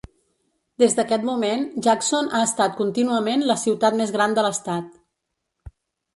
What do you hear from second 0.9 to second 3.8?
d'aquest moment, Jackson ha estat contínuament la